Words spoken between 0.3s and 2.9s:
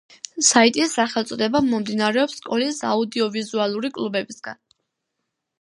საიტის სახელწოდება მომდინარეობს სკოლის